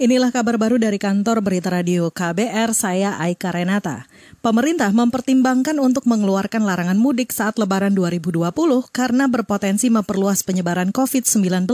Inilah 0.00 0.32
kabar 0.32 0.56
baru 0.56 0.80
dari 0.80 0.96
kantor 0.96 1.44
Berita 1.44 1.68
Radio 1.68 2.08
KBR, 2.08 2.72
saya 2.72 3.20
Aika 3.20 3.52
Renata. 3.52 4.08
Pemerintah 4.40 4.88
mempertimbangkan 4.96 5.76
untuk 5.76 6.08
mengeluarkan 6.08 6.64
larangan 6.64 6.96
mudik 6.96 7.28
saat 7.36 7.60
Lebaran 7.60 7.92
2020 7.92 8.40
karena 8.96 9.28
berpotensi 9.28 9.92
memperluas 9.92 10.40
penyebaran 10.40 10.88
COVID-19. 10.88 11.68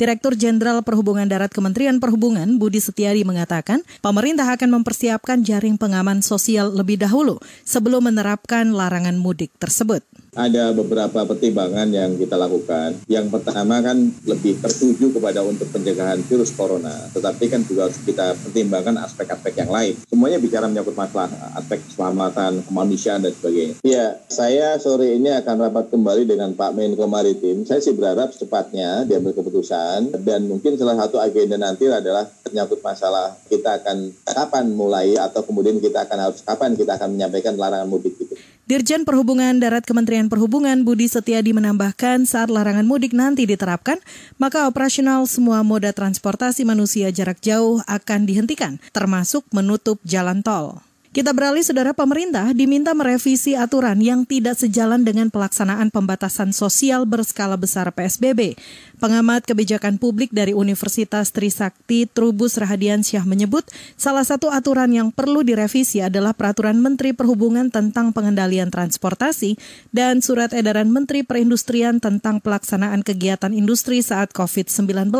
Direktur 0.00 0.40
Jenderal 0.40 0.80
Perhubungan 0.80 1.28
Darat 1.28 1.52
Kementerian 1.52 2.00
Perhubungan 2.00 2.56
Budi 2.56 2.80
Setiadi 2.80 3.28
mengatakan, 3.28 3.84
pemerintah 4.00 4.48
akan 4.56 4.80
mempersiapkan 4.80 5.44
jaring 5.44 5.76
pengaman 5.76 6.24
sosial 6.24 6.72
lebih 6.72 6.96
dahulu 6.96 7.44
sebelum 7.68 8.08
menerapkan 8.08 8.72
larangan 8.72 9.20
mudik 9.20 9.52
tersebut 9.60 10.00
ada 10.34 10.70
beberapa 10.70 11.26
pertimbangan 11.26 11.90
yang 11.90 12.14
kita 12.14 12.38
lakukan. 12.38 12.94
Yang 13.10 13.34
pertama 13.34 13.82
kan 13.82 13.98
lebih 14.22 14.62
tertuju 14.62 15.10
kepada 15.10 15.42
untuk 15.42 15.66
pencegahan 15.74 16.22
virus 16.22 16.54
corona, 16.54 16.94
tetapi 17.10 17.49
kan 17.50 17.66
juga 17.66 17.90
harus 17.90 17.98
kita 18.00 18.38
pertimbangkan 18.38 18.94
aspek-aspek 19.02 19.66
yang 19.66 19.70
lain. 19.74 19.98
Semuanya 20.06 20.38
bicara 20.38 20.70
menyangkut 20.70 20.94
masalah 20.94 21.26
aspek 21.58 21.82
keselamatan, 21.82 22.62
kemanusiaan 22.64 23.20
dan 23.26 23.34
sebagainya. 23.34 23.74
Iya, 23.82 24.06
saya 24.30 24.78
sore 24.78 25.18
ini 25.18 25.34
akan 25.34 25.66
rapat 25.66 25.90
kembali 25.90 26.30
dengan 26.30 26.54
Pak 26.54 26.70
Menko 26.78 27.10
Maritim. 27.10 27.66
Saya 27.66 27.82
sih 27.82 27.92
berharap 27.92 28.30
secepatnya 28.30 29.04
diambil 29.04 29.34
keputusan 29.34 30.14
dan 30.22 30.46
mungkin 30.46 30.78
salah 30.78 30.94
satu 30.94 31.18
agenda 31.18 31.58
nanti 31.58 31.90
adalah 31.90 32.30
menyangkut 32.46 32.80
masalah 32.80 33.34
kita 33.50 33.82
akan 33.82 34.14
kapan 34.26 34.66
mulai 34.70 35.18
atau 35.18 35.42
kemudian 35.42 35.82
kita 35.82 36.06
akan 36.06 36.30
harus 36.30 36.40
kapan 36.46 36.78
kita 36.78 36.94
akan 36.96 37.18
menyampaikan 37.18 37.58
larangan 37.58 37.90
mudik 37.90 38.14
itu. 38.16 38.38
Dirjen 38.70 39.02
Perhubungan 39.02 39.58
Darat 39.58 39.82
Kementerian 39.82 40.30
Perhubungan 40.30 40.86
Budi 40.86 41.10
Setiadi 41.10 41.50
menambahkan 41.50 42.22
saat 42.22 42.54
larangan 42.54 42.86
mudik 42.86 43.10
nanti 43.10 43.42
diterapkan, 43.42 43.98
maka 44.38 44.70
operasional 44.70 45.26
semua 45.26 45.66
moda 45.66 45.90
transportasi 45.90 46.62
manusia 46.62 47.10
jarak 47.10 47.42
jauh 47.42 47.82
akan 47.90 48.30
dihentikan, 48.30 48.78
termasuk 48.94 49.42
menutup 49.50 49.98
jalan 50.06 50.46
tol. 50.46 50.78
Kita 51.10 51.34
beralih, 51.34 51.66
saudara 51.66 51.90
pemerintah 51.90 52.54
diminta 52.54 52.94
merevisi 52.94 53.58
aturan 53.58 53.98
yang 53.98 54.22
tidak 54.22 54.54
sejalan 54.54 55.02
dengan 55.02 55.26
pelaksanaan 55.26 55.90
pembatasan 55.90 56.54
sosial 56.54 57.02
berskala 57.02 57.58
besar 57.58 57.90
PSBB. 57.90 58.54
Pengamat 59.02 59.42
kebijakan 59.42 59.98
publik 59.98 60.30
dari 60.30 60.54
Universitas 60.54 61.34
Trisakti 61.34 62.06
Trubus 62.06 62.54
Rahadiansyah 62.62 63.26
menyebut 63.26 63.66
salah 63.98 64.22
satu 64.22 64.54
aturan 64.54 64.94
yang 64.94 65.10
perlu 65.10 65.42
direvisi 65.42 65.98
adalah 65.98 66.30
peraturan 66.30 66.78
Menteri 66.78 67.10
Perhubungan 67.10 67.74
tentang 67.74 68.14
pengendalian 68.14 68.70
transportasi 68.70 69.58
dan 69.90 70.22
surat 70.22 70.54
edaran 70.54 70.94
Menteri 70.94 71.26
Perindustrian 71.26 71.98
tentang 71.98 72.38
pelaksanaan 72.38 73.02
kegiatan 73.02 73.50
industri 73.50 73.98
saat 73.98 74.30
COVID-19. 74.30 75.10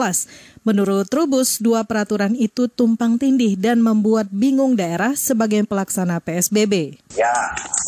Menurut 0.61 1.09
Trubus, 1.11 1.59
dua 1.59 1.83
peraturan 1.89 2.37
itu 2.37 2.69
tumpang 2.69 3.17
tindih 3.17 3.57
dan 3.57 3.81
membuat 3.81 4.29
bingung 4.29 4.77
daerah 4.77 5.17
sebagai 5.17 5.65
pelaksana 5.81 6.21
PSBB. 6.21 7.01
Ya, 7.17 7.33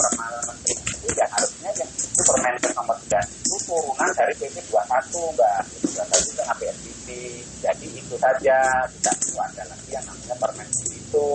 permen 0.01 0.33
ya 1.13 1.29
harusnya 1.29 1.69
yang 1.77 1.91
itu 1.93 2.23
permen 2.25 2.57
nomor 2.73 2.97
3 3.05 3.21
itu 3.21 3.57
turunan 3.69 4.09
dari 4.17 4.33
PP 4.41 4.65
21, 4.73 5.37
Mbak. 5.37 5.61
21 5.93 6.25
itu 6.25 6.33
dengan 6.41 6.57
PSBB. 6.57 7.09
Jadi 7.61 7.87
itu 7.93 8.15
saja, 8.17 8.89
tidak 8.89 9.15
perlu 9.21 9.39
ada 9.45 9.63
lagi 9.69 9.89
yang 9.93 10.05
namanya 10.09 10.35
permen 10.41 10.69
itu. 10.89 11.29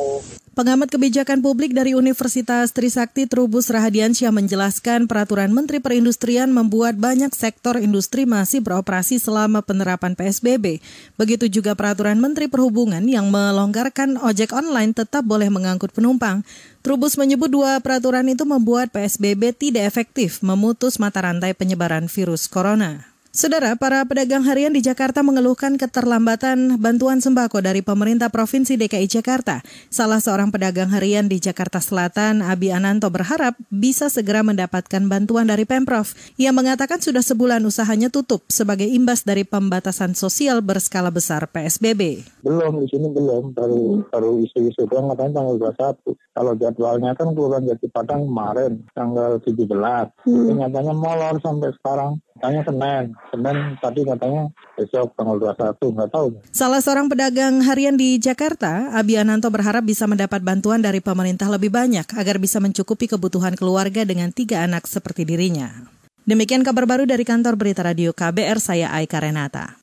Pengamat 0.57 0.89
kebijakan 0.89 1.45
publik 1.45 1.69
dari 1.77 1.93
Universitas 1.93 2.73
Trisakti 2.73 3.29
Trubus 3.29 3.69
Rahadiansyah 3.69 4.33
menjelaskan 4.33 5.05
peraturan 5.05 5.53
Menteri 5.53 5.77
Perindustrian 5.77 6.49
membuat 6.49 6.97
banyak 6.97 7.29
sektor 7.37 7.77
industri 7.77 8.25
masih 8.25 8.65
beroperasi 8.65 9.21
selama 9.21 9.61
penerapan 9.61 10.17
PSBB. 10.17 10.81
Begitu 11.13 11.45
juga 11.61 11.77
peraturan 11.77 12.17
Menteri 12.17 12.49
Perhubungan 12.49 13.05
yang 13.05 13.29
melonggarkan 13.29 14.17
ojek 14.17 14.49
online 14.49 14.97
tetap 14.97 15.29
boleh 15.29 15.53
mengangkut 15.53 15.93
penumpang. 15.93 16.41
Trubus 16.81 17.21
menyebut 17.21 17.53
dua 17.53 17.77
peraturan 17.77 18.25
itu 18.25 18.41
membuat 18.41 18.89
PSBB 18.89 19.53
tidak 19.53 19.85
efektif 19.85 20.41
memutus 20.41 20.97
mata 20.97 21.21
rantai 21.21 21.53
penyebaran 21.53 22.09
virus 22.09 22.49
corona. 22.49 23.16
Saudara, 23.37 23.77
para 23.77 24.01
pedagang 24.01 24.41
harian 24.49 24.73
di 24.73 24.81
Jakarta 24.81 25.21
mengeluhkan 25.21 25.77
keterlambatan 25.77 26.81
bantuan 26.81 27.21
sembako 27.21 27.61
dari 27.61 27.85
pemerintah 27.85 28.33
Provinsi 28.33 28.81
DKI 28.81 29.05
Jakarta. 29.05 29.61
Salah 29.93 30.17
seorang 30.17 30.49
pedagang 30.49 30.89
harian 30.89 31.29
di 31.29 31.37
Jakarta 31.37 31.77
Selatan, 31.77 32.41
Abi 32.41 32.73
Ananto 32.73 33.13
berharap 33.13 33.53
bisa 33.69 34.09
segera 34.09 34.41
mendapatkan 34.41 35.05
bantuan 35.05 35.53
dari 35.53 35.69
Pemprov. 35.69 36.17
Ia 36.41 36.49
mengatakan 36.49 36.97
sudah 36.97 37.21
sebulan 37.21 37.61
usahanya 37.61 38.09
tutup 38.09 38.41
sebagai 38.49 38.89
imbas 38.89 39.21
dari 39.21 39.45
pembatasan 39.45 40.17
sosial 40.17 40.65
berskala 40.65 41.13
besar 41.13 41.45
PSBB. 41.45 42.25
Belum, 42.41 42.81
di 42.81 42.89
sini 42.89 43.05
belum. 43.05 43.53
Baru, 43.53 44.01
baru 44.09 44.41
isu-isu 44.49 44.89
doang 44.89 45.13
katanya 45.13 45.45
tanggal 45.45 45.77
21. 45.77 46.17
Kalau 46.33 46.53
jadwalnya 46.57 47.13
kan 47.13 47.37
keluar 47.37 47.61
Jati 47.61 47.85
Padang 47.93 48.25
kemarin, 48.25 48.81
tanggal 48.97 49.37
17. 49.45 50.25
Hmm. 50.25 50.57
Nyatanya 50.57 50.97
molor 50.97 51.37
sampai 51.37 51.69
sekarang. 51.77 52.17
Katanya 52.37 52.61
Senin. 52.69 53.03
Senin 53.33 53.57
tadi 53.81 54.01
katanya 54.05 54.43
besok 54.77 55.09
tanggal 55.17 55.35
21, 55.41 55.95
nggak 55.97 56.11
tahu. 56.13 56.27
Salah 56.53 56.81
seorang 56.85 57.09
pedagang 57.09 57.65
harian 57.65 57.97
di 57.97 58.21
Jakarta, 58.21 58.93
Abi 58.93 59.17
Ananto 59.17 59.49
berharap 59.49 59.81
bisa 59.81 60.05
mendapat 60.05 60.45
bantuan 60.45 60.85
dari 60.85 61.01
pemerintah 61.01 61.49
lebih 61.49 61.73
banyak 61.73 62.05
agar 62.13 62.37
bisa 62.37 62.61
mencukupi 62.61 63.09
kebutuhan 63.09 63.57
keluarga 63.57 64.05
dengan 64.05 64.29
tiga 64.29 64.61
anak 64.61 64.85
seperti 64.85 65.25
dirinya. 65.25 65.89
Demikian 66.29 66.61
kabar 66.61 66.85
baru 66.85 67.09
dari 67.09 67.25
kantor 67.25 67.57
Berita 67.57 67.81
Radio 67.81 68.13
KBR, 68.13 68.61
saya 68.61 68.93
Aika 68.93 69.17
Renata. 69.17 69.81